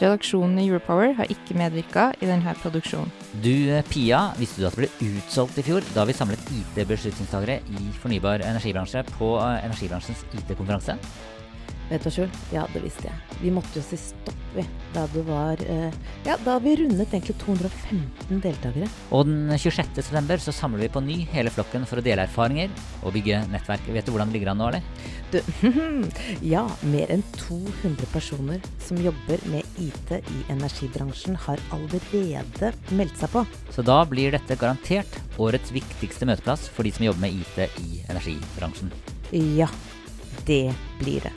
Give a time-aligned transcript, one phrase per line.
[0.00, 3.10] Redaksjonen i Europower har ikke medvirka i denne produksjonen.
[3.44, 3.52] Du
[3.90, 8.46] Pia, visste du at det ble utsolgt i fjor da vi samlet IT-beslutningstagere i fornybar
[8.48, 10.96] energibransje på eh, energibransjens IT-konferanse?
[11.90, 13.38] Vet du, Sjul, ja, det visste jeg.
[13.40, 14.62] Vi måtte jo si stopp, vi.
[14.94, 18.86] Da det var eh, Ja, da vi rundet egentlig 215 deltakere.
[19.10, 19.98] Og den 26.
[19.98, 22.70] september så samler vi på ny hele flokken for å dele erfaringer
[23.02, 23.90] og bygge nettverk.
[23.90, 24.86] Vet du hvordan det ligger an nå, eller?
[25.34, 25.40] Du,
[26.54, 26.62] ja,
[26.94, 33.44] mer enn 200 personer som jobber med IT i energibransjen, har allerede meldt seg på.
[33.74, 38.02] Så da blir dette garantert årets viktigste møteplass for de som jobber med IT i
[38.12, 38.92] energibransjen.
[39.32, 39.70] Ja,
[40.46, 41.34] det blir det.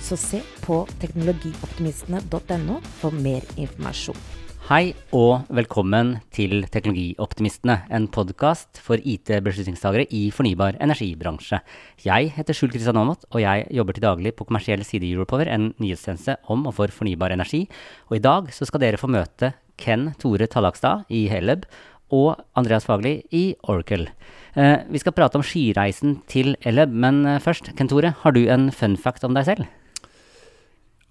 [0.00, 4.39] Så se på teknologioptimistene.no for mer informasjon.
[4.70, 11.58] Hei og velkommen til Teknologioptimistene, en podkast for IT-beslutningstagere i fornybar energibransje.
[12.04, 15.50] Jeg heter Skjul Kristian Aamodt, og jeg jobber til daglig på kommersiell side i Europower,
[15.50, 17.64] en nyhetstjeneste om og for fornybar energi.
[18.12, 21.66] Og i dag så skal dere få møte Ken Tore Tallakstad i Heleb
[22.14, 24.06] og Andreas Fagli i Oracle.
[24.54, 28.44] Eh, vi skal prate om skireisen til Eleb, men eh, først, Ken Tore, har du
[28.46, 29.66] en fun fact om deg selv?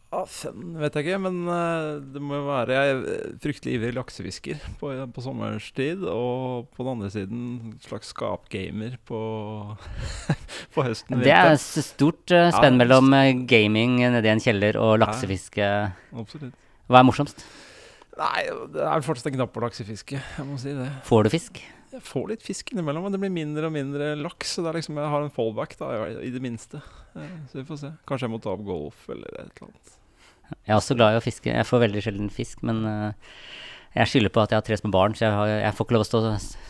[0.09, 3.91] Ah, fun vet jeg ikke, men uh, det må jo være Jeg er fryktelig ivrig
[3.93, 6.02] laksefisker på, på sommerstid.
[6.09, 7.43] Og på den andre siden
[7.85, 9.19] slags skapgamer på,
[10.73, 11.21] på høsten.
[11.21, 13.13] Det er stort uh, spenn ja, mellom
[13.45, 15.61] gaming gaming nedi en kjeller og laksefiske.
[15.61, 16.57] Ja, absolutt.
[16.89, 17.45] Hva er morsomst?
[18.19, 20.17] Nei, det er fortsatt en knapp på laksefiske.
[20.17, 20.89] Jeg må si det.
[21.07, 21.61] Får du fisk?
[21.89, 24.58] Jeg får litt fisk innimellom, men det blir mindre og mindre laks.
[24.58, 26.81] Så det er liksom, jeg har en fallback, da, i det minste.
[27.14, 27.93] Så vi får se.
[28.09, 29.98] Kanskje jeg må ta opp golf eller et eller annet.
[30.49, 31.52] Jeg er også glad i å fiske.
[31.52, 33.33] Jeg får veldig sjelden fisk, men uh,
[33.95, 35.98] jeg skylder på at jeg har tre små barn, så jeg, har, jeg får ikke
[35.98, 36.21] lov å stå,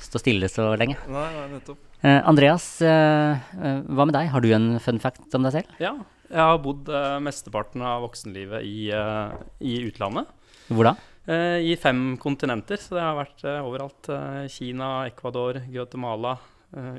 [0.08, 0.96] stå, stille så lenge.
[1.12, 1.82] Nei, nei, nettopp.
[2.04, 3.52] Uh, Andreas, uh,
[3.88, 4.32] hva med deg?
[4.34, 5.76] Har du en fun fact om deg selv?
[5.84, 5.94] Ja,
[6.30, 6.92] jeg har bodd
[7.26, 8.92] mesteparten av voksenlivet i,
[9.66, 10.30] i utlandet.
[10.70, 10.92] Hvor da?
[11.26, 14.12] I fem kontinenter, så det har vært overalt.
[14.54, 16.36] Kina, Ecuador, Guatemala,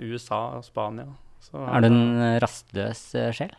[0.03, 1.07] USA Spania.
[1.47, 2.03] Så, er du en
[2.43, 3.05] rastløs
[3.39, 3.55] sjel?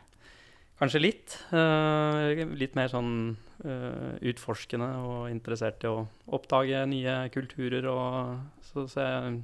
[0.81, 1.36] Kanskje litt.
[1.53, 7.86] Uh, litt mer sånn uh, utforskende og interessert i å oppdage nye kulturer.
[7.92, 9.36] Og, så, så, jeg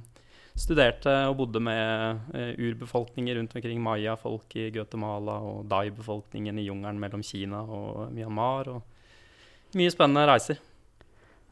[0.58, 3.78] studerte og bodde med uh, urbefolkninger rundt omkring.
[3.84, 8.72] Maya-folk i Guatemala og Dai-befolkningen i jungelen mellom Kina og Myanmar.
[8.74, 10.58] Og mye spennende reiser.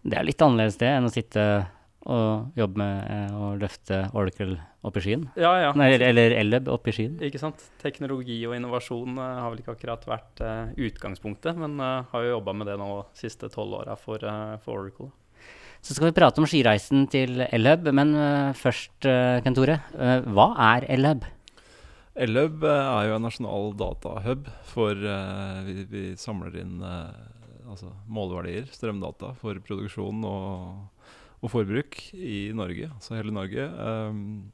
[0.02, 1.46] Det er litt annerledes det enn å sitte
[2.06, 4.56] og jobbe med å løfte Oracle
[4.86, 5.26] opp i skyen?
[5.38, 5.70] Ja, ja.
[5.78, 7.18] Nei, eller Elleb opp i skyen?
[7.26, 7.64] Ikke sant.
[7.82, 12.36] Teknologi og innovasjon uh, har vel ikke akkurat vært uh, utgangspunktet, men uh, har jo
[12.36, 14.22] jobba med det nå de siste tolv åra for,
[14.62, 15.10] for, Oracle.
[15.82, 18.14] Så skal vi prate om skireisen til Elhub, men
[18.58, 19.06] først,
[19.44, 19.76] Kent Tore.
[20.34, 21.26] hva er Elhub?
[22.16, 25.04] Elhub er jo en nasjonal datahub for
[25.68, 30.88] vi, vi, samler inn altså måleverdier, strømdata, for produksjon og,
[31.44, 33.66] og forbruk i Norge, altså hele Norge.
[33.76, 34.52] Um,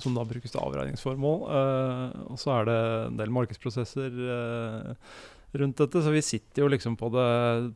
[0.00, 1.44] som da brukes til avregningsformål.
[1.50, 5.16] Uh, og så er det en del markedsprosesser uh,
[5.60, 6.02] rundt dette.
[6.04, 7.26] Så vi sitter jo liksom på det,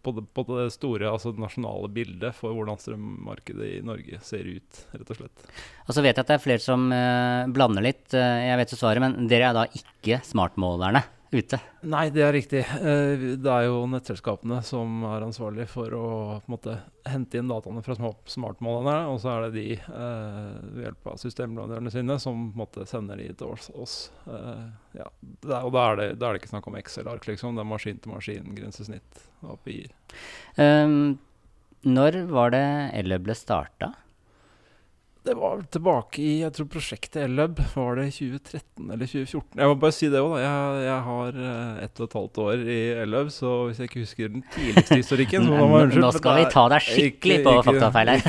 [0.06, 4.48] på det, på det store, altså det nasjonale bildet for hvordan strømmarkedet i Norge ser
[4.48, 5.50] ut, rett og slett.
[5.84, 8.06] Og så vet jeg at det er flere som uh, blander litt.
[8.16, 11.04] jeg vet jo svaret, men dere er da ikke smartmålerne?
[11.36, 11.58] Ute?
[11.86, 12.62] Nei, det er riktig.
[12.62, 16.06] Eh, det er jo nettselskapene som er ansvarlig for å
[16.50, 21.20] måte, hente inn dataene fra smartmålerne, og så er det de eh, ved hjelp av
[21.22, 23.98] systemleverandørene sine som måte, sender de til oss.
[24.26, 24.64] Eh,
[25.00, 25.10] ja.
[25.60, 27.58] og da er, det, da er, det, ikke snakk om Excel-ark, liksom.
[27.58, 29.94] Det er maskin-til-maskin, grensesnitt API-er.
[30.56, 31.16] Um,
[31.86, 32.66] når var det
[32.98, 33.92] Elle ble starta?
[35.26, 37.58] Det var tilbake i jeg tror prosjektet Ellub.
[37.72, 39.58] Var det 2013 eller 2014?
[39.58, 40.42] Jeg må bare si det òg, da.
[40.44, 44.02] Jeg, jeg, har uh, ett og et halvt år i Ellub, så hvis jeg ikke
[44.04, 47.54] husker den tidligste historikken så må man Nå skal vi ta deg skikkelig ikke, på
[47.66, 48.22] faktafeil her.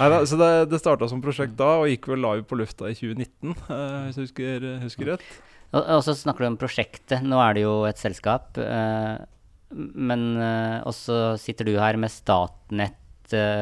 [0.00, 2.96] Neida, så det, det starta som prosjekt da, og gikk vel live på lufta i
[2.98, 5.28] 2019, uh, eh, hvis jeg husker, husker rett.
[5.70, 7.22] Og, og, så snakker du om prosjektet.
[7.22, 8.58] Nå er det jo et selskap.
[8.58, 9.20] Uh,
[9.70, 10.32] men
[10.88, 12.96] også sitter du her med Statnett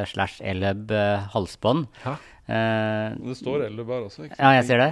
[0.06, 0.92] slash Eleb
[1.34, 1.88] halsbånd.
[2.04, 2.14] Ja.
[2.46, 4.28] Eh, Det står her også.
[4.28, 4.36] Ikke?
[4.38, 4.90] Ja, jeg ser det.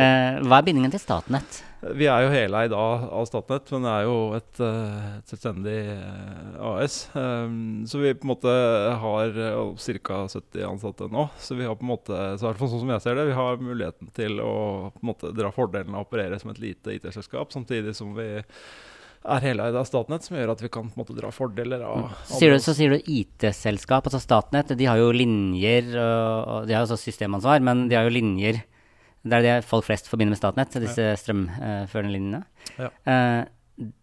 [0.00, 1.58] Eh, hva er bindingen til Statnett?
[1.84, 5.76] Vi er jo heleid av, av Statnett, men det er jo et, eh, et selvstendig
[6.64, 6.96] AS.
[7.12, 8.54] Um, så vi på en måte
[9.02, 9.36] har
[9.76, 10.22] ca.
[10.32, 11.26] 70 ansatte nå.
[11.36, 13.28] Så vi har på en måte, så i hvert fall sånn som jeg ser det,
[13.28, 14.54] vi har muligheten til å
[14.94, 18.30] på en måte dra fordelen av å operere som et lite IT-selskap, samtidig som vi
[19.24, 22.12] er heleid av Statnett, som gjør at vi kan på en måte dra fordeler av
[22.28, 24.74] Sier du, så sier du IT-selskap, altså Statnett.
[24.76, 28.60] De har jo linjer, og, de har jo også systemansvar, men de har jo linjer
[29.24, 32.42] Det er det folk flest forbinder med Statnett, disse strømførende linjene.
[32.76, 32.90] Ja.
[33.08, 33.40] Eh,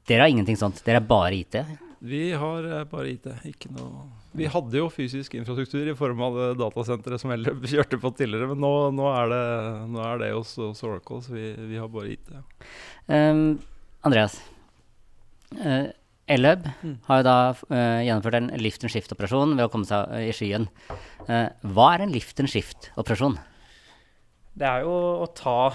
[0.09, 0.81] dere har ingenting sånt.
[0.87, 1.59] Dere er bare IT.
[2.01, 6.39] Vi har eh, bare IT, ikke noe Vi hadde jo fysisk infrastruktur i form av
[6.57, 9.43] datasenteret som vi kjørte på tidligere, men nå, nå, er, det,
[9.93, 12.33] nå er det hos, hos Oracle, så vi, vi har bare IT.
[13.05, 13.61] Um,
[14.01, 14.39] Andreas.
[15.57, 15.89] Uh,
[16.31, 16.97] Elløb Mm.
[17.09, 20.35] har jo da uh, gjennomført en lift and shift-operasjon ved å komme seg eh, i
[20.35, 20.69] skyen.
[21.27, 23.35] Uh, hva er en lift and shift-operasjon?
[24.55, 24.93] Det er jo
[25.25, 25.73] å ta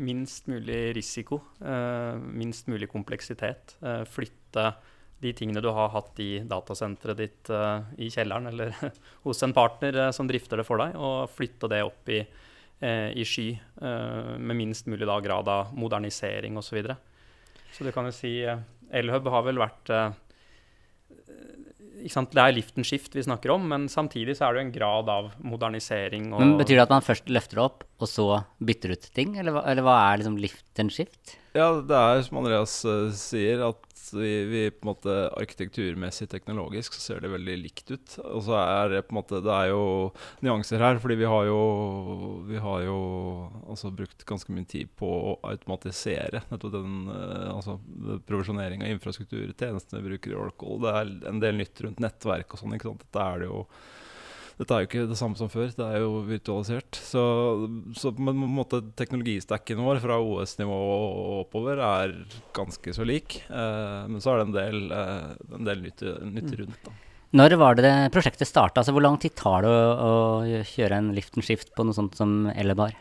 [0.00, 3.76] minst mulig risiko, eh, minst mulig kompleksitet.
[3.82, 4.74] eh, flytte
[5.20, 8.72] de tingene du har hatt i datasenteret ditt eh, i kjelleren eller
[9.24, 12.20] hos en partner eh, som drifter det for deg, og flytte det opp i,
[12.80, 13.50] eh, i sky
[13.82, 16.70] eh, med minst mulig da, grad av modernisering osv.
[16.70, 16.96] Så, videre.
[17.74, 18.60] Så du kan jo si eh,
[19.00, 20.10] Elhub har vel vært eh,
[22.12, 22.32] sant?
[22.34, 25.30] Det er liften-skift vi snakker om, men samtidig så er det jo en grad av
[25.44, 26.30] modernisering.
[26.34, 29.36] Men Betyr det at man først løfter det opp, og så bytter ut ting?
[29.40, 31.36] Eller, eller hva er liksom lift and shift?
[31.50, 36.94] Ja, det er som Andreas uh, sier, at vi, vi på en måte arkitekturmessig, teknologisk,
[36.94, 38.14] så ser det veldig likt ut.
[38.22, 39.82] Og så er det på en måte Det er jo
[40.46, 41.60] nyanser her, fordi vi har jo
[42.46, 42.98] Vi har jo
[43.66, 47.80] altså brukt ganske mye tid på å automatisere nettopp den uh, altså
[48.30, 50.78] provisjonering av infrastruktur, tjenestene vi bruker i Oracle.
[50.86, 53.02] Det er en del nytt rundt nettverk og sånn, ikke sant.
[53.08, 53.64] Dette er det jo
[54.60, 56.98] dette er jo ikke det samme som før, det er jo virtualisert.
[57.00, 57.20] Så,
[57.96, 62.12] så på en måte teknologistacken vår fra OS-nivå og oppover er
[62.56, 63.38] ganske så lik.
[63.48, 66.82] Eh, men så er det en del, eh, en del nytt, nytt rundt.
[66.84, 66.92] Da.
[67.40, 68.82] Når var det det prosjektet starta?
[68.82, 71.96] Altså, hvor lang tid tar det å, å kjøre en lift and shift på noe
[71.96, 72.92] sånt som Elebar?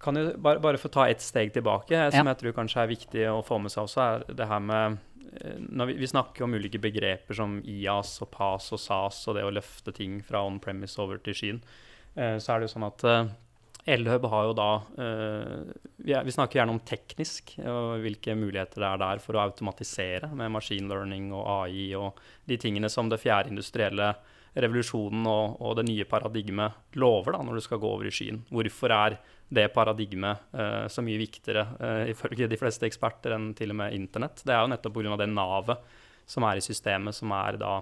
[0.00, 2.34] Kan jo bare, bare få ta ett steg tilbake, eh, som Ja.
[2.34, 4.98] jeg tror kanskje er viktig å få med seg også, er det her med
[5.86, 9.52] vi, vi snakker om ulike begreper som IAS og PAS og SAS og det å
[9.54, 11.62] løfte ting fra on-premise over til skyen,
[12.16, 13.30] eh, så er det jo sånn at eh,
[13.94, 18.82] Elhub har jo da eh, vi, er, vi snakker gjerne om teknisk, og hvilke muligheter
[18.82, 23.08] det er der for å automatisere med machine learning og AI og de tingene som
[23.10, 24.12] det fjerde industrielle
[24.60, 28.42] revolusjonen og, og det nye paradigmet lover da, når du skal gå over i skyen.
[28.50, 33.74] Hvorfor er det paradigmet uh, så mye viktigere uh, ifølge de fleste eksperter enn til
[33.74, 34.44] og med internett?
[34.46, 35.16] Det er jo nettopp pga.
[35.18, 35.96] det navet
[36.30, 37.80] som er i systemet, som er da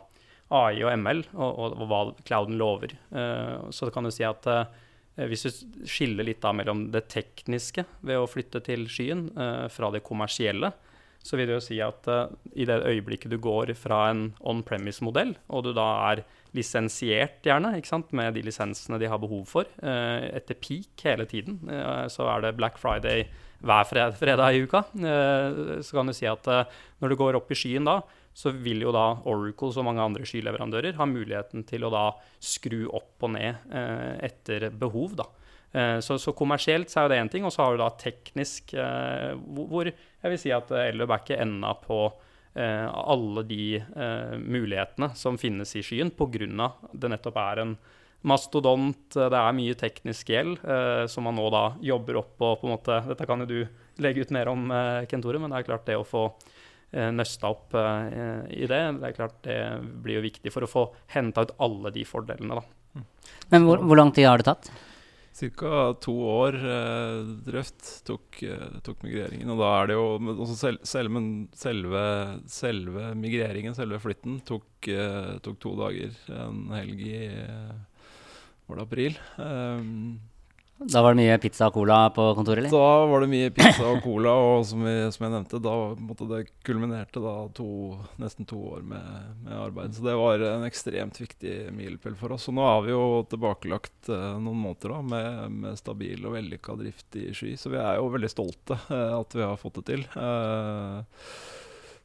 [0.57, 2.97] AI og ML, og, og, og hva clouden lover.
[3.13, 4.49] Uh, så kan du si at
[5.19, 9.25] hvis du skiller litt da mellom det tekniske ved å flytte til skyen
[9.75, 10.71] fra det kommersielle,
[11.27, 12.07] så vil det jo si at
[12.55, 16.23] i det øyeblikket du går fra en on-premise-modell, og du da er
[16.59, 17.73] lisensiert gjerne,
[18.13, 22.43] med de lisensene de har behov for, eh, etter peak hele tiden, eh, så er
[22.43, 23.29] det Black Friday
[23.63, 27.51] hver fred fredag i uka, eh, så kan du si at når du går opp
[27.51, 28.03] i skyen da,
[28.35, 32.87] så vil jo da Oracle og mange andre skyleverandører ha muligheten til å da skru
[32.87, 33.57] opp og ned
[34.23, 35.17] etter behov.
[35.17, 35.27] da.
[36.01, 39.91] Så, så kommersielt så er det én ting, og så har du da teknisk hvor,
[39.91, 41.99] jeg vil si at Elløp er ikke enda på
[42.59, 46.73] alle de eh, mulighetene som finnes i skyen, pga.
[46.93, 47.79] det nettopp er en
[48.27, 52.55] mastodont, eh, det er mye teknisk gjeld eh, som man nå da jobber opp på.
[52.61, 53.61] på en måte, Dette kan jo du
[54.03, 56.25] legge ut mer om, eh, Kent Tore, men det er klart det å få
[56.93, 59.61] eh, nøsta opp eh, i det, det er klart det
[60.03, 60.85] blir jo viktig for å få
[61.15, 62.59] henta ut alle de fordelene.
[62.59, 63.05] da.
[63.53, 64.71] Men hvor, hvor lang tid har det tatt?
[65.37, 69.51] Cirka to år eh, drøft tok, eh, tok migreringen.
[69.55, 71.21] Og da er det jo sel, selv,
[71.59, 72.07] selve,
[72.51, 76.17] selve migreringen, selve flytten, tok, eh, tok to dager.
[76.35, 77.77] En helg i eh,
[78.69, 79.15] Var det april?
[79.41, 80.19] Um,
[80.79, 82.71] Da var det mye pizza og cola på kontoret, eller?
[82.71, 86.29] da var det mye pizza og cola, og som, vi, som jeg nevnte, da måtte
[86.31, 87.67] det kulminerte da to,
[88.23, 89.97] nesten to år med, med arbeid.
[89.97, 92.47] Så det var en ekstremt viktig milepæl for oss.
[92.51, 96.79] Og nå har vi jo tilbakelagt eh, noen måneder da, med, med stabil og vellykka
[96.79, 99.89] drift i sky, så vi er jo veldig stolte eh, at vi har fått det
[99.91, 100.07] til.
[100.15, 101.33] Eh,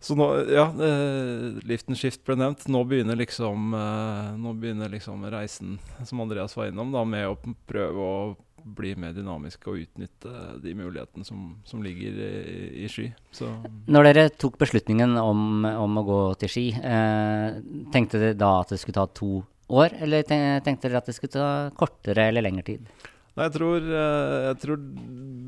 [0.03, 2.65] så nå, ja, eh, lift and shift ble nevnt.
[2.67, 7.37] Nå begynner liksom eh, Nå begynner liksom reisen, som Andreas var innom, da, med å
[7.69, 8.17] prøve å
[8.63, 13.09] bli mer dynamiske og utnytte de mulighetene som, som ligger i, i Ski.
[13.35, 13.49] Så
[13.91, 17.59] Når dere tok beslutningen om, om å gå til ski, eh,
[17.93, 19.41] tenkte dere da at det skulle ta to
[19.73, 22.87] år, eller tenkte dere at det skulle ta kortere eller lengre tid?
[23.33, 24.81] Nei, jeg tror, eh, jeg tror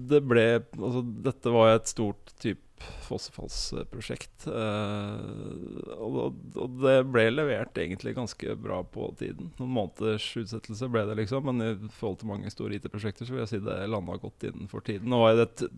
[0.09, 2.64] det ble Altså, dette var et stort type
[3.05, 4.47] fossefallsprosjekt.
[4.47, 9.51] eh, og, og- og det ble levert egentlig ganske bra på tiden.
[9.59, 13.43] Noen måneders utsettelse ble det, liksom, men i forhold til mange store IT-prosjekter så vil
[13.45, 15.09] jeg si det landa godt innenfor tiden.
[15.09, 15.69] Nå var det et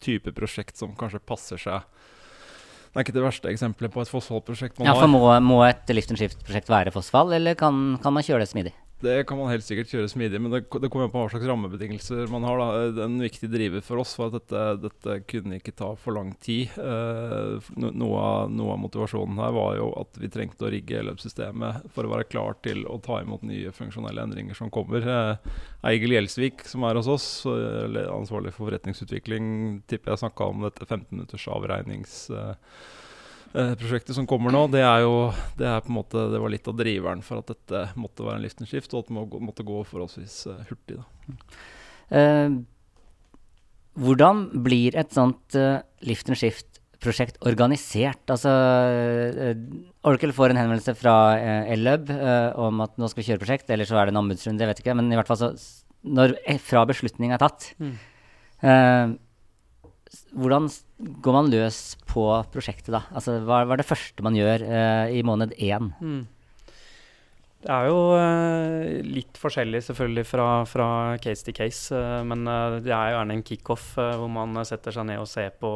[0.00, 1.82] type prosjekt som kanskje passer seg
[2.92, 5.88] Det er ikke det verste eksempelet på et fossefallprosjekt man Ja, for må, må et
[5.92, 8.72] lift and shift-prosjekt være fossfall, eller kan, kan man kjøre det smidig?
[8.98, 11.44] Det kan man helt sikkert kjøre smidig, men det, det kommer jo på hva slags
[11.50, 12.62] rammebetingelser man har.
[12.62, 13.04] da.
[13.04, 16.72] En viktig driver for oss var at dette, dette kunne ikke ta for lang tid.
[16.80, 21.90] Eh, noe, av, noe av motivasjonen her var jo at vi trengte å rigge e-løpssystemet
[21.92, 25.04] for å være klar til å ta imot nye funksjonelle endringer som kommer.
[25.04, 25.56] Eh,
[25.92, 30.88] Eigil Gjelsvik, som er hos oss, eh, ansvarlig for forretningsutvikling, tipper jeg snakka om dette
[30.88, 32.22] 15 minutters avregnings...
[32.32, 33.04] eh, eh,
[33.52, 36.68] prosjektet som kommer nå, det er jo det er på en måte, det var litt
[36.68, 39.26] av driveren for at dette måtte være en lift and shift, og at det må,
[39.40, 40.98] måtte gå forholdsvis eh, hurtig.
[40.98, 41.36] da.
[42.16, 42.56] Eh,
[43.96, 48.20] hvordan blir et sånt uh, lift and shift-prosjekt organisert?
[48.28, 49.54] Altså, uh,
[50.04, 53.72] Oracle får en henvendelse fra uh, Ellub uh, om at nå skal vi kjøre prosjekt,
[53.72, 54.98] eller så er det en anbudsrunde, jeg vet ikke.
[55.00, 55.50] Men i hvert fall så
[56.06, 57.96] når, eh, fra beslutning er tatt, Mm.
[60.36, 60.68] Hvordan
[61.24, 63.04] går man løs på prosjektet da?
[63.12, 65.90] Altså, hva, hva er det første man gjør uh, i måned én?
[66.00, 66.24] Mm.
[67.66, 70.88] Det er jo uh, litt forskjellig selvfølgelig fra, fra
[71.22, 72.46] case til case, uh, men
[72.84, 75.70] det er gjerne en kickoff hvor man setter seg ned og ser på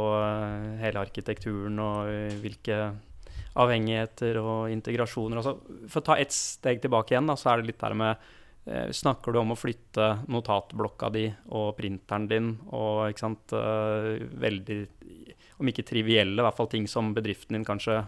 [0.80, 2.82] hele arkitekturen og hvilke
[3.60, 5.40] avhengigheter og integrasjoner.
[5.40, 5.56] Altså,
[5.90, 8.30] for å ta ett steg tilbake igjen, da, så er det litt der med
[8.68, 11.24] Snakker du om å flytte notatblokka di
[11.56, 14.76] og printeren din og ikke sant, eh, veldig,
[15.58, 18.02] om ikke trivielle, i hvert fall ting som bedriften din kanskje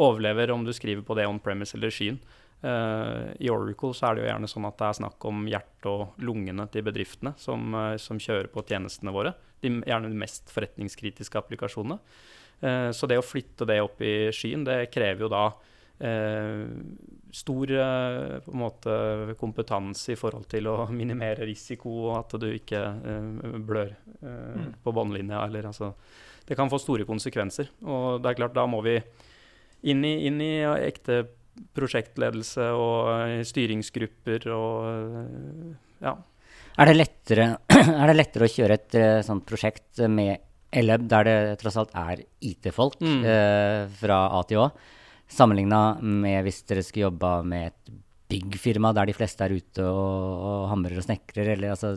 [0.00, 2.18] overlever om du skriver på det on premise eller skyen.
[2.62, 5.86] Eh, I Oracle så er det jo gjerne sånn at det er snakk om hjertet
[5.92, 9.34] og lungene til bedriftene som, eh, som kjører på tjenestene våre.
[9.60, 12.00] De, gjerne de mest forretningskritiske applikasjonene.
[12.60, 15.76] Eh, så det å flytte det opp i skyen, det krever jo da eh,
[17.34, 18.94] stor eh, på en måte
[19.40, 23.90] kompetanse i forhold til å minimere risiko, og at du ikke eh, blør
[24.22, 25.42] eh, på båndlinja.
[25.48, 25.92] Eller altså
[26.48, 27.68] Det kan få store konsekvenser.
[27.84, 28.96] Og det er klart, da må vi
[29.90, 31.24] inn i, inn i ja, ekte
[31.74, 35.70] prosjektledelse og uh, styringsgrupper og eh,
[36.06, 36.12] ja.
[36.78, 37.46] Er det lettere,
[38.00, 40.38] er det lettere å kjøre et eh, sånt prosjekt med
[40.70, 43.22] Elleb, der det tross alt er IT-folk Mm.
[43.26, 44.68] eh, fra A til Å,
[45.28, 47.96] sammenligna med hvis dere skulle jobba med et
[48.28, 51.96] byggfirma der de fleste er ute og, og hamrer og snekrer, eller altså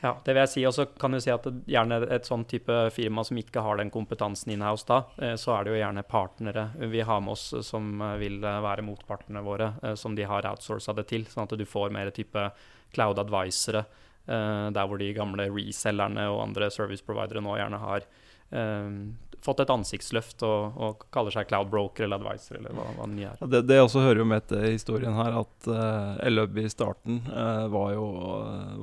[0.00, 0.62] Ja, det vil jeg si.
[0.64, 3.90] Og så kan du si at gjerne et sånn type firma som ikke har den
[3.92, 7.64] kompetansen in-house da, eh, så er det jo gjerne partnere vi har med oss eh,
[7.66, 11.26] som eh, vil være motpartene våre, som de har outsourca det til.
[11.28, 12.48] Sånn at du får mer type
[12.94, 13.84] cloud advisere,
[14.30, 18.04] der hvor de gamle resellerne og andre service providere nå gjerne har
[19.44, 23.26] fått et ansiktsløft og, og kaller seg cloud broker eller advisor eller hva, hva de
[23.30, 23.42] er.
[23.52, 27.66] Det, det også hører jo med til historien her, at uh, Elløb i starten uh,
[27.72, 28.06] var, jo,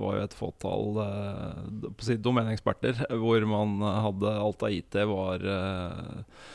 [0.01, 4.97] var jo et fåtall uh, på sitt si, domeneeksperter, hvor man hadde alt av IT
[5.07, 6.47] var, eh,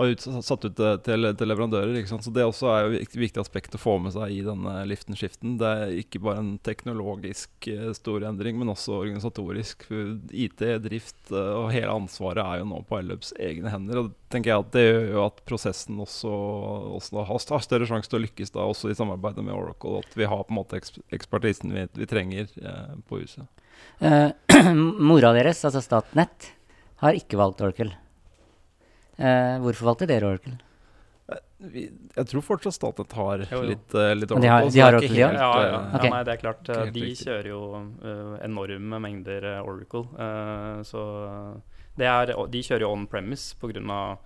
[0.00, 1.98] var ut, satt ut til, til, til leverandører.
[2.08, 5.58] Så Det også er et viktig aspekt å få med seg i denne liften skiften.
[5.60, 9.86] Det er ikke bare en teknologisk eh, stor endring, men også organisatorisk.
[10.30, 14.04] IT, drift eh, og hele ansvaret er jo nå på Elløbs egne hender.
[14.04, 16.34] og tenker jeg at Det gjør jo at prosessen også,
[16.96, 20.00] også har større sjanse til å lykkes da, også i samarbeidet med Oracle.
[20.04, 23.66] At vi har på en måte ekspertisen vi, vi trenger eh, på huset.
[24.00, 24.30] eh,
[25.10, 26.52] Mora deres, altså Statnett,
[27.04, 27.94] har ikke valgt Oracle.
[29.20, 30.56] Eh, hvorfor valgte dere Oracle?
[31.60, 33.68] Jeg tror fortsatt Statnett har Jo, jo.
[33.68, 35.80] litt, eh, litt de har- Oracle, de har Oracle, ikke Ja, ja, eh, ja.
[35.98, 36.08] Okay.
[36.08, 36.68] ja nei, det er klart.
[36.70, 37.26] Eh, De riktig.
[37.26, 37.60] kjører jo
[38.02, 40.04] uh, enorme mengder eh, Oracle.
[40.18, 41.04] eh, så
[42.00, 44.18] det er, de kjører jo on premise pga.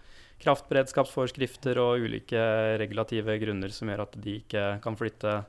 [0.45, 5.43] kraftberedskapsforskrifter og ulike regulative grunner som gjør at de ikke kan flytte eh,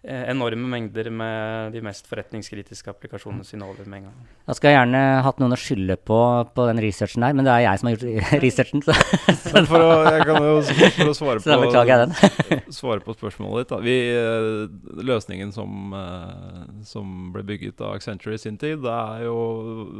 [0.00, 4.28] enorme mengder med de mest forretningskritiske applikasjonene sine over med en gang.
[4.48, 6.20] Da skulle jeg gjerne hatt noen å skylde på
[6.56, 8.96] på den researchen der, men det er jeg som har gjort researchen, så,
[9.56, 13.66] Men for å, jeg kan jo, for å svare, så jeg på, svare på spørsmålet
[13.66, 13.80] ditt da.
[13.84, 19.26] Vi, eh, Løsningen som, eh, som ble bygget av Accenture i sin tid, det er
[19.26, 19.36] jo,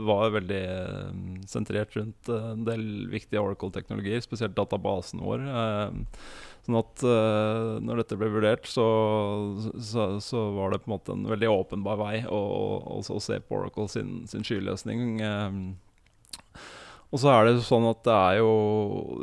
[0.08, 1.10] var veldig eh,
[1.50, 5.44] sentrert rundt eh, en del viktige Oracle-teknologier, spesielt databasen vår.
[6.60, 8.86] Eh, Sånn at uh, når dette ble vurdert, så,
[9.80, 13.40] så, så var det på en måte en veldig åpenbar vei å, å, å se
[13.40, 15.22] på Oracle sin, sin skyløsning.
[15.24, 15.62] Um,
[17.10, 18.50] Og så er det sånn at det er jo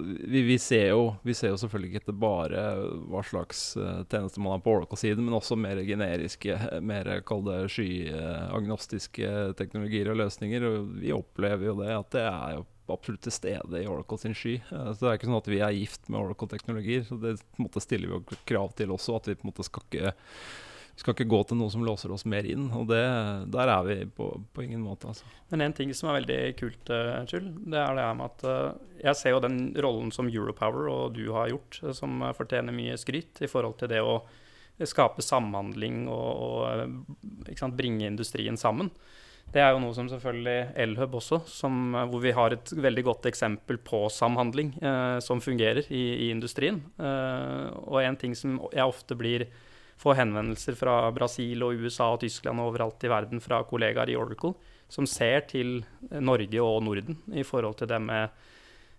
[0.04, 2.64] Vi, vi, ser, jo, vi ser jo selvfølgelig ikke bare
[3.08, 7.62] hva slags uh, tjenester man har på Oracle-siden, men også mer generiske, mer kall det
[7.72, 10.68] skyagnostiske teknologier og løsninger.
[10.68, 14.38] Og vi opplever jo det at det er jo absolutt til stede i Oracle sin
[14.38, 14.58] sky.
[14.72, 17.04] Uh, så det er ikke sånn at vi er gift med Oracle-teknologier.
[17.08, 19.86] så Det måte stiller vi jo krav til også, at vi på en måte skal
[19.88, 20.16] ikke
[20.98, 23.04] skal ikke gå til noe som låser oss mer inn, og det,
[23.54, 25.12] der er vi på, på ingen måte.
[25.12, 25.28] Altså.
[25.52, 27.38] Men en ting som er veldig kult, uh, det
[27.78, 31.28] er det her med at uh, jeg ser jo den rollen som Europower og du
[31.36, 34.18] har gjort, som fortjener mye skryt i forhold til det å
[34.86, 38.92] skape samhandling og, og sant, bringe industrien sammen.
[39.54, 43.30] Det er jo noe som selvfølgelig Elhub også, som, hvor vi har et veldig godt
[43.30, 44.74] eksempel på samhandling
[45.24, 46.82] som fungerer i, i industrien.
[47.00, 49.48] og en ting som jeg ofte blir
[49.98, 54.20] får henvendelser fra Brasil og USA og Tyskland og overalt i verden fra kollegaer i
[54.20, 54.54] Oracle
[54.92, 55.80] som ser til
[56.12, 58.46] Norge og Norden i forhold til det med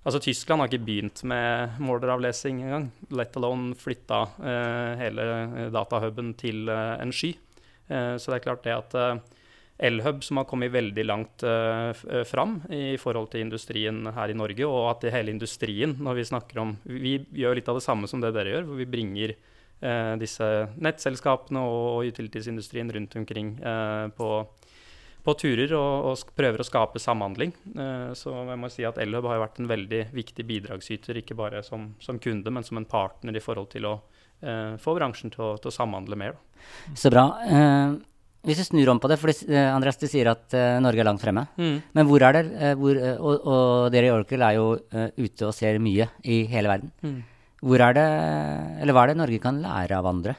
[0.07, 5.25] Altså Tyskland har ikke begynt med måleravlesing engang, let alone flytta eh, hele
[5.75, 7.33] datahuben til eh, en sky.
[7.91, 9.19] Eh, så det er klart det at eh,
[9.79, 11.93] Elhub, som har kommet veldig langt uh,
[12.27, 16.63] fram i forhold til industrien her i Norge, og at hele industrien, når vi snakker
[16.65, 20.15] om Vi gjør litt av det samme som det dere gjør, hvor vi bringer eh,
[20.19, 20.49] disse
[20.83, 24.31] nettselskapene og, utilities-industrien rundt omkring eh, på,
[25.23, 27.55] på, turer og, og, prøver å skape samhandling.
[28.19, 31.93] Så jeg må si at Elhub har vært en veldig viktig bidragsyter, ikke bare som,
[32.03, 33.99] som kunde, men som en partner i forhold til å
[34.79, 36.35] få bransjen til å, til å samhandle mer.
[36.39, 36.95] Da.
[36.99, 37.29] Så bra.
[38.49, 41.05] Uh, hvis du snur om på det, for uh, Andreas, du sier at uh, Norge
[41.05, 41.45] er langt fremme.
[41.61, 41.79] Mm.
[41.93, 44.69] Men hvor er det, hvor, og, og, dere i Oracle er jo
[45.21, 46.93] ute og ser mye i hele verden.
[47.05, 47.23] Mm.
[47.69, 48.11] Hvor er det,
[48.83, 50.37] eller hva er det Norge kan lære av andre?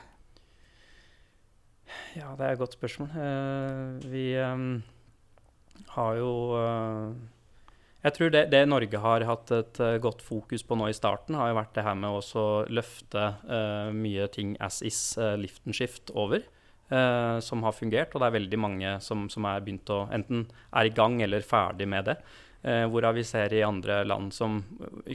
[2.17, 3.11] Ja, det er et godt spørsmål.
[3.13, 4.81] Uh, vi um,
[5.93, 7.13] har jo uh,
[8.03, 11.37] Jeg tror det, det, Norge har hatt et uh, godt fokus på nå i starten,
[11.37, 13.25] har jo vært det her med å løfte
[13.93, 15.01] mye ting as is,
[15.37, 16.43] lift and shift, over.
[16.89, 20.87] Som har fungert, og det er veldig mange som, som er begynt å enten er
[20.89, 22.15] i gang eller ferdig med det.
[22.61, 24.57] Eh, hvorav vi ser i andre land som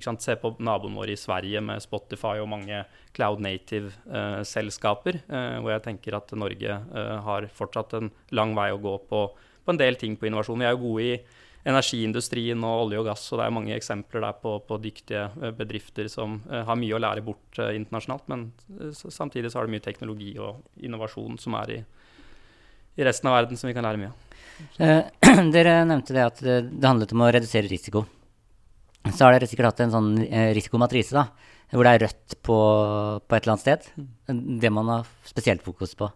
[0.01, 2.79] sant, ser på naboen vår i Sverige med Spotify og mange
[3.13, 5.19] cloud native-selskaper.
[5.29, 8.95] Eh, eh, hvor jeg tenker at Norge eh, har fortsatt en lang vei å gå
[9.11, 9.27] på,
[9.61, 10.65] på, en del ting på innovasjon.
[10.65, 11.19] Vi er jo gode i
[11.65, 15.55] energiindustrien og olje og gass, og det er mange eksempler der på, på dyktige eh,
[15.57, 18.29] bedrifter som eh, har mye å lære bort internasjonalt.
[18.33, 18.51] Men
[18.93, 21.81] samtidig så har det mye teknologi og innovasjon som er i,
[23.01, 24.25] i resten av verden som vi kan lære mye av.
[24.79, 25.03] Eh,
[25.55, 28.05] dere nevnte det at det, det, handlet om å redusere risiko.
[29.11, 31.27] Så har dere sikkert hatt en sånn eh, risikomatrise da,
[31.75, 32.59] hvor det er rødt på,
[33.21, 33.89] på, et eller annet sted.
[33.99, 34.43] Mm.
[34.63, 36.09] Det man har spesielt fokus på.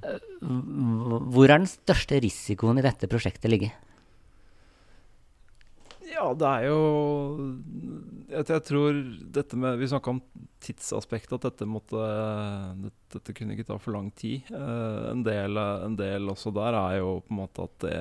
[0.00, 3.72] Eh, hvor er den største risikoen i dette prosjektet ligge?
[6.20, 6.80] Ja, det er jo
[8.28, 8.96] Jeg, jeg tror
[9.38, 10.22] dette med Vi snakka om
[10.60, 12.00] tidsaspektet, at dette måtte
[13.08, 14.44] dette, kunne ikke ta for lang tid.
[14.52, 18.00] Uh, en, del, en, del, også der er jo på en måte at det,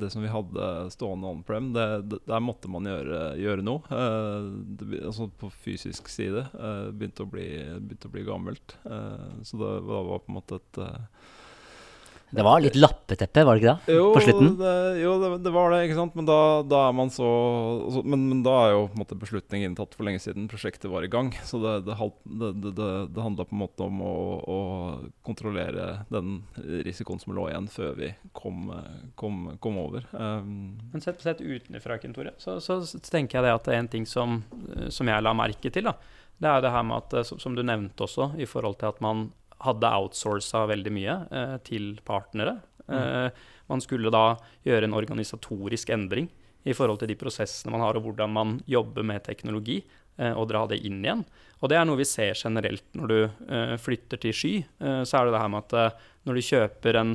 [0.00, 3.84] det som vi hadde stående on-prem, der måtte man gjøre, gjøre noe.
[3.92, 4.48] Uh,
[4.80, 6.46] det, altså på fysisk side.
[6.56, 8.78] Uh, begynte, å bli, begynte, å bli, gammelt.
[8.80, 10.82] så det, det, var på en måte et
[12.30, 13.94] det var litt lappeteppe, var det ikke det?
[13.96, 14.50] Jo, på slutten?
[14.60, 15.80] Det, jo, det, det, var det.
[15.86, 16.14] ikke sant?
[16.18, 17.30] Men da, da er man så,
[17.90, 20.86] så men, men, da er jo på en måte beslutningen tatt for lenge siden prosjektet
[20.92, 21.32] var i gang.
[21.46, 21.96] Så det, det,
[22.68, 24.60] det, det handla på en måte om å, å,
[25.26, 26.38] kontrollere den
[26.86, 28.70] risikoen som lå igjen, før vi kom,
[29.18, 30.06] kom, kom over.
[30.14, 33.90] Um, men sett, sett utenfra, Tore, så, så, tenker jeg det at det er en
[33.90, 34.40] ting som,
[34.92, 35.90] som jeg la merke til.
[35.90, 35.98] da,
[36.40, 39.28] det er det her med at, som du nevnte også, i forhold til at man
[39.64, 42.58] hadde outsourca veldig mye eh, til partnere.
[42.86, 42.98] Mm.
[42.98, 44.34] Eh, man skulle da
[44.66, 46.28] gjøre en organisatorisk endring
[46.68, 49.80] i forhold til de prosessene man har, og hvordan man jobber med teknologi,
[50.18, 51.24] eh, og dra det inn igjen.
[51.60, 54.54] Og det er noe vi ser generelt når du eh, flytter til sky.
[54.80, 57.14] Eh, så er det det her med at eh, når du kjøper en,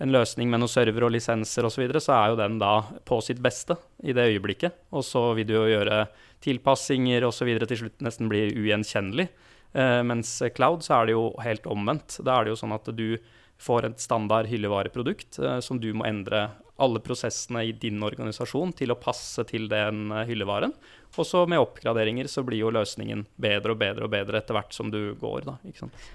[0.00, 2.74] en løsning med noen server og lisenser osv., så, videre, så er jo den da
[3.06, 4.86] på sitt beste i det øyeblikket.
[4.94, 6.04] Og så vil du jo gjøre
[6.44, 7.52] tilpassinger osv.
[7.66, 9.28] til slutt nesten bli ugjenkjennelig.
[9.76, 12.18] Uh, mens cloud så er det jo helt omvendt.
[12.26, 13.20] Da er det jo sånn at du
[13.60, 16.48] får et standard hyllevareprodukt uh, som du må endre
[16.80, 20.72] alle prosessene i din organisasjon til å passe til den uh, hyllevaren.
[21.18, 24.74] Og så med oppgraderinger så blir jo løsningen bedre og bedre og bedre etter hvert
[24.74, 25.46] som du går.
[25.46, 25.56] Da,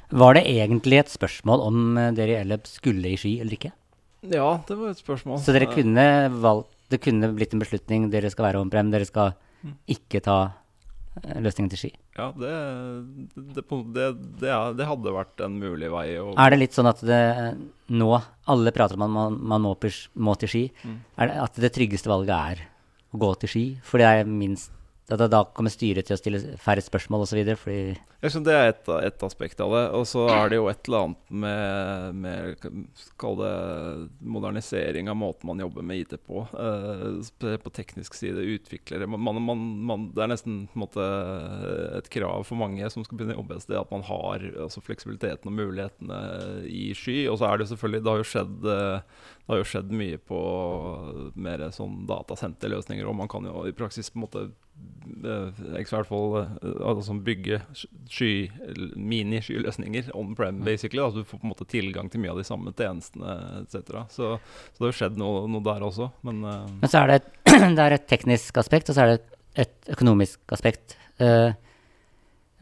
[0.09, 1.81] Var det egentlig et spørsmål om
[2.15, 3.75] dere i Elleb skulle i Ski eller ikke?
[4.31, 5.39] Ja, det var et spørsmål.
[5.43, 6.05] Så dere kunne
[6.41, 9.75] valgt, det kunne blitt en beslutning, dere skal være on-prem, dere skal mm.
[9.95, 10.39] ikke ta
[11.23, 11.91] løsningen til Ski.
[12.17, 12.51] Ja, det,
[13.36, 13.63] det,
[13.95, 14.08] det,
[14.41, 17.19] det, hadde vært en mulig vei å Er det litt sånn at det
[17.95, 18.10] nå
[18.51, 20.63] Alle prater om at man, man må, må, til ski.
[20.84, 20.97] Mm.
[21.21, 22.63] Er det at det tryggeste valget er
[23.15, 23.65] å gå til Ski?
[23.86, 24.73] For det er minst
[25.05, 27.41] da, da kommer styret til å stille færre spørsmål osv.
[27.61, 29.83] fordi Liksom det er ett et aspekt av det.
[29.93, 33.51] Og så er det jo et eller annet med, med Kall det
[34.25, 36.41] modernisering av måten man jobber med IT på.
[36.57, 37.21] Uh,
[37.61, 41.05] på teknisk side, utviklere man, man, man, Det er nesten måte,
[41.99, 44.81] et krav for mange som skal begynne å jobbe et sted, at man har altså,
[44.85, 46.19] fleksibiliteten og mulighetene
[46.65, 47.19] i sky.
[47.29, 48.69] Og så er det selvfølgelig Det har jo skjedd,
[49.45, 50.38] det har jo skjedd mye på
[51.38, 54.45] mer sånn datasenterløsninger, og man kan jo i praksis på en måte
[55.21, 56.34] i hvert fall
[56.81, 57.60] altså, bygge
[58.10, 58.31] sky,
[58.97, 61.03] mini-skyløsninger on prem, basically.
[61.03, 64.01] Altså, du får på en måte tilgang til mye av de samme tjenestene etc.
[64.10, 66.10] Så, så, det har jo skjedd noe, noe der også.
[66.25, 69.13] Men, uh, men så er det, et, det er et teknisk aspekt, og så er
[69.13, 70.97] det et, et økonomisk aspekt.
[71.21, 71.53] Uh,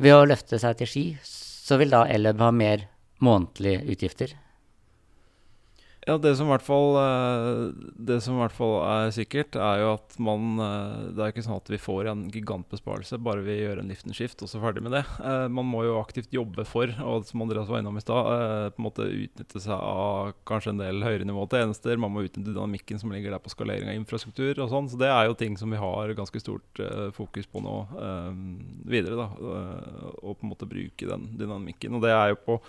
[0.03, 2.89] ved å løfte seg til ski, så vil da Elleb ha mer
[3.23, 4.35] månedlige utgifter.
[6.03, 10.17] Ja, det som, fall, eh, det som i hvert fall er sikkert, er jo at
[10.19, 13.91] man eh, Det er ikke sånn at vi får en gigantbesparelse bare vi gjør en
[13.91, 15.03] lift and shift og så ferdig med det.
[15.23, 18.81] Eh, man må jo aktivt jobbe for, og som Andreas var innom i stad, på
[18.81, 21.99] en måte utnytte seg av kanskje en del høyere nivå tjenester.
[22.01, 24.91] Man må utnytte dynamikken som ligger der på skalering av infrastruktur og sånn.
[24.91, 26.83] Så det er jo ting som vi har ganske stort
[27.15, 27.75] fokus på nå
[28.89, 29.15] videre.
[29.19, 29.29] da,
[30.23, 31.95] Og på en måte bruke den dynamikken.
[31.95, 32.59] Og det er jo på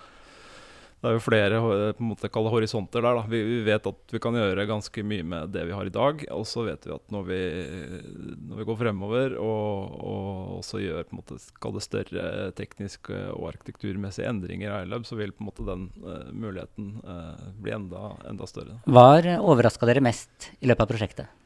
[1.04, 3.18] det er jo flere eh, på en måte kalle horisonter der.
[3.18, 3.24] Da.
[3.28, 6.24] Vi, vi, vet at vi kan gjøre ganske mye med det vi har i dag.
[6.32, 7.40] Og så vet vi at når vi,
[8.48, 11.38] når vi går fremover og, og også gjør på en måte,
[11.74, 16.28] det større tekniske og arkitekturmessige endringer i iLab, så vil på en måte den uh,
[16.30, 18.78] muligheten uh, bli enda, enda større.
[18.86, 19.08] Hva
[19.42, 21.43] overraska dere mest i løpet av prosjektet?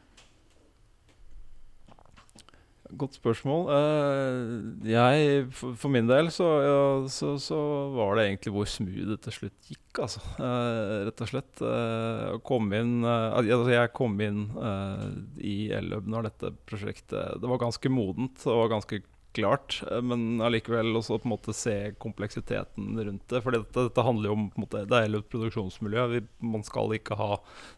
[2.96, 3.66] Godt spørsmål.
[3.68, 6.78] Uh, jeg, for, min del så, ja,
[7.12, 7.58] så, så,
[7.92, 10.22] var det egentlig hvor smooth det til slutt gikk, altså.
[10.38, 11.60] Uh, rett og slett.
[11.60, 14.46] Uh, kom inn, altså jeg kom inn
[15.36, 19.02] i Elløb når dette prosjektet Det var ganske modent og ganske
[19.36, 23.42] klart, men allikevel også på en måte se kompleksiteten rundt det.
[23.44, 26.06] For dette, dette handler jo om på en måte, det er et produksjonsmiljø.
[26.14, 26.22] Vi,
[26.54, 27.36] man skal ikke ha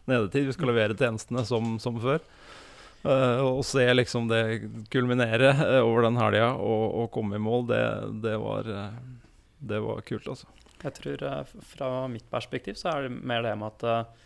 [0.09, 0.47] nedetid.
[0.49, 2.23] Vi skal levere tjenestene som, som før.
[3.01, 4.61] Uh, og se liksom det
[4.93, 7.85] kulminere uh, over den helga og, og, komme i mål, det,
[8.21, 10.49] det, var, uh, det, var, kult, altså.
[10.83, 11.23] Jeg tror
[11.65, 14.19] Fra mitt perspektiv så er det mer det med at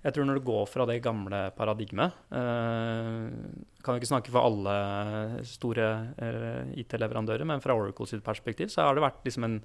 [0.00, 5.42] jeg tror når du går fra det gamle paradigmet Kan jo ikke snakke for alle
[5.44, 5.90] store
[6.80, 9.58] IT-leverandører, men fra Oracle sitt perspektiv så har det vært liksom en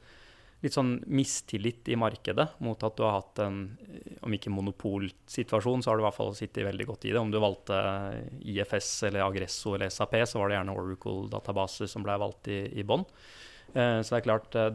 [0.64, 3.60] litt sånn mistillit i markedet mot at du har hatt en,
[4.26, 7.22] om ikke monopolsituasjon, så har du i hvert fall sittet veldig godt i det.
[7.22, 7.80] Om du valgte
[8.42, 12.88] IFS eller Agresso eller SAP, så var det gjerne Oracle-databaser som ble valgt i, i
[12.88, 13.06] bånn.
[13.76, 14.72] Eh, så det er klart, eh,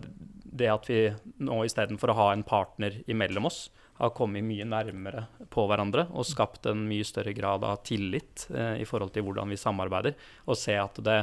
[0.60, 1.02] det at vi
[1.42, 3.68] nå istedenfor å ha en partner imellom oss,
[4.00, 8.80] har kommet mye nærmere på hverandre og skapt en mye større grad av tillit eh,
[8.80, 10.16] i forhold til hvordan vi samarbeider,
[10.48, 11.20] og se at det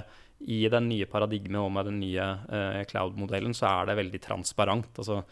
[0.47, 4.91] i den nye paradigmet og med den nye eh, cloud-modellen så er det veldig transparent.
[5.01, 5.23] altså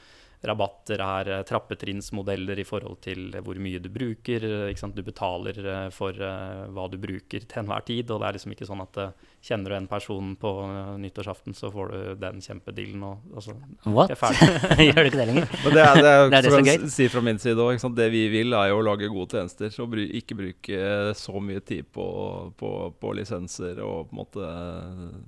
[0.44, 4.46] Rabatter er eh, trappetrinnsmodeller i forhold til hvor mye du bruker.
[4.96, 8.12] Du betaler eh, for hva du bruker til enhver tid.
[8.12, 9.00] Og det er liksom ikke sånn at
[9.46, 10.52] kjenner du en person på
[11.02, 13.04] nyttårsaften, så får du den kjempedilen.
[13.36, 14.14] Altså, What?
[14.82, 15.50] Gjør du ikke det lenger?
[15.64, 17.82] Men det er, det er, det er det som å si fra min side òg.
[17.96, 19.74] Det vi vil, er jo å lage gode tjenester.
[19.84, 22.06] Og bry, ikke bruke så mye tid på,
[22.58, 24.54] på, på, lisenser og på en måte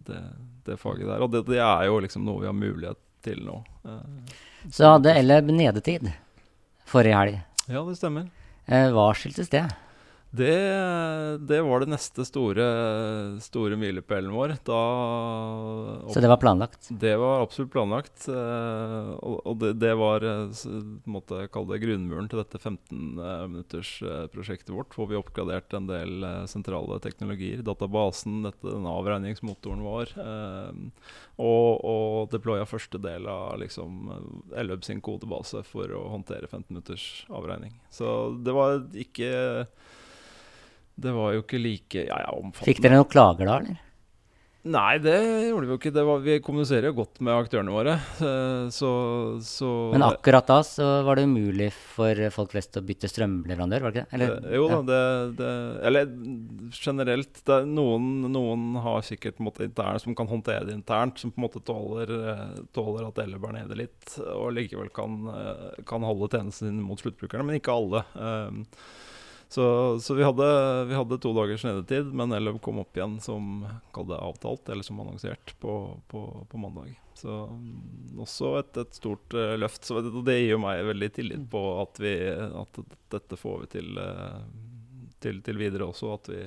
[0.10, 0.24] det,
[0.68, 1.24] det faget der.
[1.24, 3.60] Og det, det er jo liksom noe vi har mulighet til nå.
[4.72, 6.10] Så hadde Elleb nedetid
[6.88, 7.40] forrige helg.
[7.68, 8.30] Ja, det stemmer.
[8.68, 9.66] Eh, hva skyldtes det?
[10.30, 10.58] Det,
[11.48, 12.64] det, var det neste store,
[13.40, 14.50] store milepælen vår.
[14.68, 14.80] Da,
[16.12, 16.90] Så det var planlagt?
[16.92, 18.28] Det var absolutt planlagt.
[18.28, 20.50] Eh, og det, det var eh,
[21.08, 27.62] måtte kalle det grunnmuren til dette 15-minuttersprosjektet vårt, hvor vi oppgraderte en del sentrale teknologier.
[27.64, 30.08] Databasen, dette, den avregningsmotoren vår.
[31.38, 34.10] Og, og deploya første del av liksom,
[34.58, 37.74] Elløb sin kodebase for å håndtere 15 minutters avregning.
[37.94, 38.06] Så
[38.44, 39.68] det var ikke
[40.98, 42.72] det var jo ikke like ja, ja, omfattende.
[42.72, 43.84] Fikk dere noen klager da, eller?
[44.68, 45.16] Nei, det
[45.48, 45.92] gjorde vi jo ikke.
[45.96, 47.94] Var, vi kommuniserer jo godt med aktørene våre.
[48.28, 48.90] Eh, så,
[49.46, 53.96] så Men akkurat da så var det umulig for folk flest å bytte strømleverandør, var
[53.96, 54.18] det ikke?
[54.18, 54.58] Eller, det?
[54.58, 55.00] jo da, det,
[55.40, 55.52] det,
[55.88, 56.12] Eller
[56.76, 61.40] generelt det, noen, noen, har sikkert måte, interne som kan håndtere det internt, som på
[61.40, 65.22] en måte tåler, eh, tåler at Elleb bærer nede litt, og likevel kan,
[65.88, 68.04] kan holde tjenesten sin mot sluttbrukerne, men ikke alle.
[69.50, 70.48] Så, så vi, hadde,
[70.86, 73.64] vi, hadde, to dagers nedetid, men Elløv kom opp igjen som
[73.96, 75.74] avtalt, eller som annonsert, på,
[76.12, 76.98] på, på mandag.
[77.18, 79.88] Så mm, også et, et stort uh, løft.
[79.88, 82.82] Så det, det, gir jo meg veldig tillit på at, vi, at
[83.16, 84.44] dette får vi til, uh,
[85.24, 86.12] til, til, videre også.
[86.20, 86.44] At vi,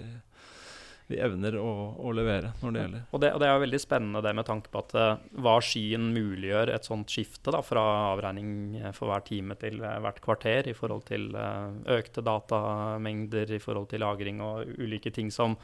[1.10, 3.04] vi evner å, å, levere når det gjelder.
[3.10, 5.56] Og det, og det, er jo veldig spennende det med tanke på at uh, hva
[5.64, 10.70] skyen muliggjør et sånt skifte da, fra avregning for hver time til uh, hvert kvarter
[10.70, 11.30] i forhold til
[11.90, 15.56] økte datamengder, i forhold til lagring og ulike ting som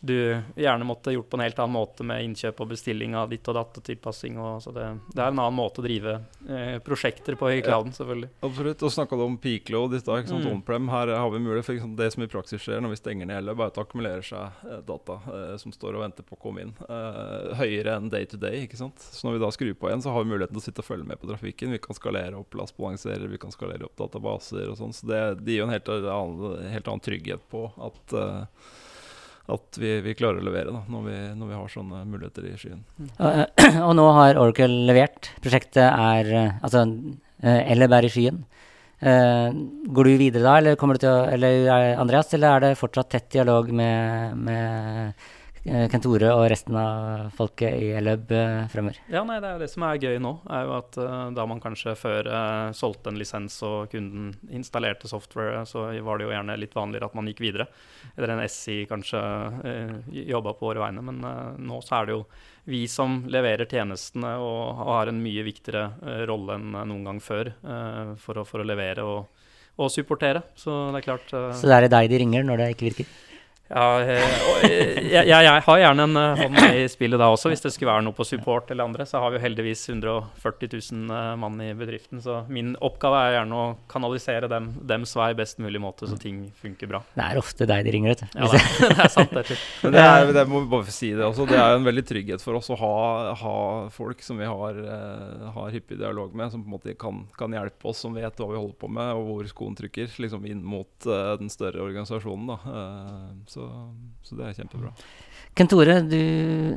[0.00, 3.48] du gjerne måtte gjort på en helt annen måte med innkjøp og bestilling av ditt
[3.52, 4.38] og datt og tilpassing.
[4.40, 6.14] Og, så det, det, er en annen måte å drive
[6.48, 8.30] eh, prosjekter på i clouden, selvfølgelig.
[8.48, 8.84] Absolutt.
[8.86, 10.30] Og snakka du om peak load i stad.
[10.32, 10.46] Mm.
[10.54, 10.88] On-prem.
[10.88, 13.42] Her har vi mulighet for liksom, det som i praksis skjer når vi stenger ned
[13.42, 16.42] hele, bare at det akkumulerer seg eh, data eh, som står og venter på å
[16.48, 16.74] komme inn.
[16.88, 18.64] Eh, høyere enn day to day.
[18.64, 19.04] ikke sant?
[19.04, 20.88] Så når vi da skrur på igjen, så har vi muligheten til å sitte og
[20.88, 21.76] følge med på trafikken.
[21.76, 24.96] Vi kan skalere opp lastbalanserer, vi kan skalere opp databaser og sånn.
[24.96, 28.70] Så det, det, gir jo en helt annen, helt annen trygghet på at uh,
[29.54, 32.54] at vi, vi, klarer å levere da, når vi, når vi, har sånne muligheter i
[32.60, 32.84] skyen.
[32.98, 33.10] Mm.
[33.16, 35.32] Og, og, nå har Oracle levert.
[35.44, 36.84] Prosjektet er Altså,
[37.40, 38.40] Elleb er i skyen.
[39.00, 43.08] Går du videre da, eller kommer du til å Eller Andreas, eller er det fortsatt
[43.14, 48.68] tett dialog med, med Eh, Kentore og resten av folket i Elub fremmer?
[48.72, 49.00] fremover.
[49.12, 50.32] Ja, nei, Det er jo det som er gøy nå.
[50.48, 55.06] er jo at uh, Da man kanskje før uh, solgte en lisens og kunden installerte
[55.06, 57.68] software, så var det jo gjerne litt vanligere at man gikk videre.
[58.16, 61.04] Eller en SI kanskje uh, jobba på våre vegne.
[61.04, 61.20] Men
[61.60, 62.24] nå så er det jo
[62.64, 67.52] vi som leverer tjenestene og, og har en mye viktigere rolle enn noen gang før
[68.20, 70.44] for å, for, å, levere og, og supportere.
[70.56, 73.18] Så det er klart Så det er deg de ringer når det ikke virker?
[73.70, 74.18] Ja, eh,
[74.66, 77.52] jeg, jeg, jeg, har gjerne en eh, hånd med i spillet da også.
[77.52, 80.72] Hvis det skulle være noe på support eller andre, så har vi jo heldigvis 140
[80.72, 82.18] 000 eh, mann i bedriften.
[82.24, 86.48] Så min oppgave er gjerne å kanalisere dem, dems vei best mulig måte, så ting
[86.58, 87.02] funker bra.
[87.14, 88.40] Det er ofte deg de ringer, vet du.
[88.40, 89.60] Ja, det, det er sant, det.
[89.84, 91.46] Men det, er, det må vi bare si det også.
[91.46, 92.92] Det er jo en veldig trygghet for oss å ha,
[93.38, 93.56] ha
[93.94, 94.82] folk som vi har,
[95.54, 98.50] har, hyppig dialog med, som på en måte kan, kan, hjelpe oss, som vet hva
[98.50, 102.50] vi holder på med, og hvor skoen trykker, liksom inn mot uh, den større organisasjonen.
[102.50, 102.58] da.
[102.66, 103.90] Uh, så så,
[104.26, 104.94] så det er kjempebra.
[105.58, 106.20] Kentore, du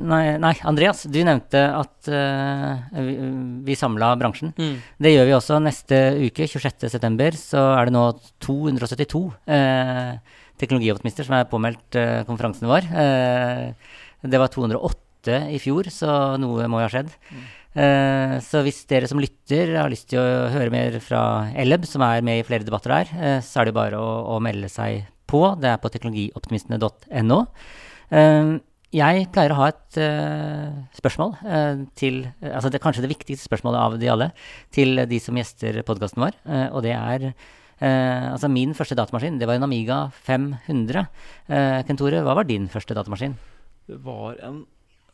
[0.02, 3.14] nei, nei, Andreas, du nevnte at uh, vi,
[3.68, 4.52] vi samla bransjen.
[4.58, 4.74] Mm.
[5.06, 6.48] Det gjør vi også neste uke.
[6.50, 7.30] 26.9.
[7.38, 8.08] Så er det nå
[8.44, 12.90] 272 uh, eh, teknologioptimister som er påmeldt uh, konferansen vår.
[14.24, 17.14] det var 208 i fjor, så noe må jo ha skjedd.
[17.32, 17.44] Mm.
[18.44, 21.22] så hvis dere som lytter har lyst til å høre mer fra
[21.58, 24.70] Elleb, som er med i flere debatter der, så er det bare å, å melde
[24.70, 25.42] seg på.
[25.62, 27.42] Det er på teknologioptimistene.no.
[28.14, 28.62] Uh,
[28.94, 33.48] jeg pleier å ha et uh, spørsmål uh, til altså det er kanskje det viktigste
[33.48, 34.30] spørsmålet av de alle,
[34.76, 36.38] til de som gjester podkasten vår.
[36.46, 37.34] Uh, og det er
[37.84, 39.42] altså min første datamaskin.
[39.42, 41.02] Det var en Amiga 500.
[41.50, 43.34] Uh, Kentore, hva var din første datamaskin?
[43.90, 44.62] Det var en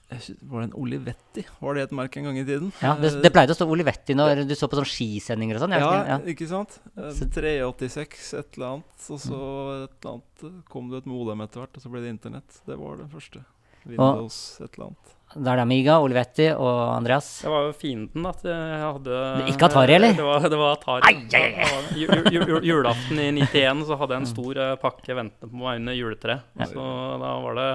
[0.10, 1.44] var det en Olivetti?
[1.60, 2.72] Var det et merke en gang i tiden?
[2.82, 5.76] Ja, Det, det pleide å stå Olivetti når du så på sånn skisendinger og sånn.
[5.78, 6.80] Ja, ja, ikke sant?
[6.98, 9.06] 386, et eller annet.
[9.06, 9.44] Og så
[9.84, 12.62] et eller annet kom det et modem etter hvert, og så ble det internett.
[12.66, 13.46] Det var det første.
[13.86, 15.16] Windows, og, et eller annet.
[15.30, 17.28] Da er det Amiga, Olivetti og Andreas.
[17.46, 19.20] Det var jo fienden at jeg hadde
[19.52, 20.16] Ikke Atari, eller?
[20.18, 21.06] Det var, det var Atari.
[21.06, 22.64] Ai, ai, ai.
[22.66, 26.50] Julaften i 91 så hadde jeg en stor uh, pakke ventende på meg under juletreet.
[26.58, 26.70] Ja.
[26.74, 26.88] Så
[27.22, 27.70] da var det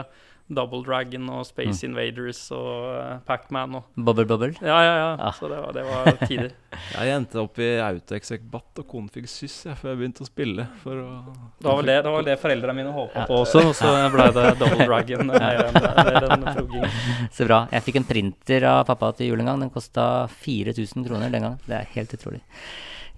[0.52, 1.86] Double Dragon og Space mm.
[1.88, 4.52] Invaders og uh, Pacman og Bubble Bubble?
[4.60, 5.06] Ja, ja, ja.
[5.16, 5.32] Ah.
[5.32, 6.50] Så det var, det var tider.
[6.98, 10.66] jeg endte opp i AutoExec Bat og Config Sys jeg, før jeg begynte å spille.
[10.82, 13.26] For å det var vel det, det, var det foreldrene mine håpa ja.
[13.30, 16.92] på også, og så ble det Double Dragon mer enn en
[17.32, 17.64] Så bra.
[17.72, 19.64] Jeg fikk en printer av pappa til jul en gang.
[19.64, 21.64] Den kosta 4000 kroner den gangen.
[21.64, 22.44] Det er helt utrolig.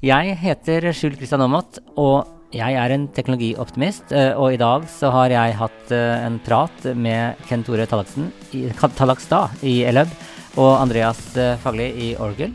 [0.04, 5.11] Jeg heter Skjul Kristian Aamodt, og jeg er en teknologioptimist, eh, og i dag så
[5.14, 10.12] har jeg hatt eh, en prat med Ken Tore Tallakstad i Eløb
[10.56, 12.54] og Andreas eh, Fagli i Orgel.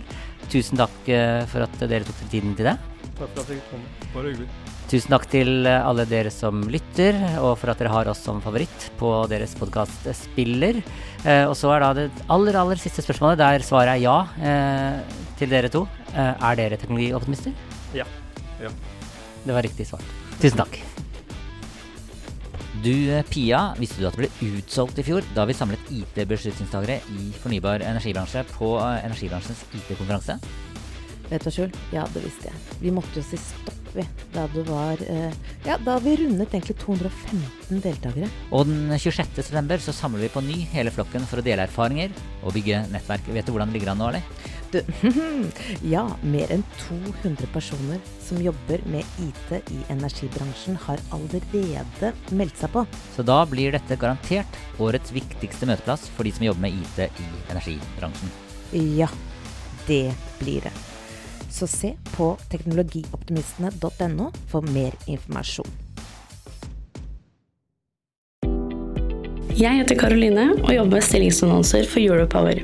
[0.51, 1.05] Tusen takk
[1.47, 2.75] for at dere tok tiden til det.
[3.15, 3.83] Takk for at jeg kom.
[4.11, 4.49] Bare hyggelig.
[4.91, 8.89] Tusen takk til alle dere som lytter, og for at dere har oss som favoritt
[8.99, 10.81] på deres podkastspiller.
[11.23, 15.19] Eh, og så er da det aller, aller siste spørsmålet, der svaret er ja eh,
[15.39, 15.85] til dere to.
[16.11, 17.55] Eh, er dere teknologioptimister?
[17.95, 18.07] Ja.
[18.59, 18.73] ja.
[19.45, 20.05] Det var riktig svart.
[20.41, 20.79] Tusen takk.
[22.81, 27.01] Du, eh, Pia, visste du at det ble utsolgt i fjor da vi samlet IT-beslutningstagere
[27.13, 30.39] i fornybar energibransje på eh, energibransjens IT-konferanse?
[31.29, 31.75] Vet du, Skjul?
[31.93, 32.79] Ja, det visste jeg.
[32.81, 35.33] Vi måtte jo si stopp vi, da det var eh,
[35.67, 38.29] Ja, da vi rundet egentlig 215 deltakere.
[38.55, 39.35] Og den 26.
[39.43, 43.27] september så samler vi på ny hele flokken for å dele erfaringer og bygge nettverk.
[43.35, 44.57] Vet du hvordan det ligger an nå, eller?
[44.71, 44.79] Du,
[45.93, 52.71] ja, mer enn 200 personer som jobber med IT i energibransjen, har allerede meldt seg
[52.71, 52.85] på.
[53.15, 57.27] Så da blir dette garantert årets viktigste møteplass for de som jobber med IT i
[57.51, 58.31] energibransjen.
[58.95, 59.11] Ja,
[59.89, 60.73] det blir det.
[61.51, 65.67] Så se på teknologioptimistene.no for mer informasjon.
[69.51, 72.63] Jeg heter Karoline og jobber med stillingsannonser for Europower.